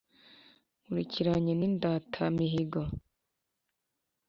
[0.83, 2.81] nkurikiranye n'indatamihigo.